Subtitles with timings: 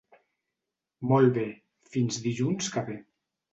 [1.11, 1.45] Molt bé;
[1.99, 2.99] fins dilluns que ve.